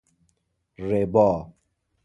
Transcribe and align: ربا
ربا 0.79 1.31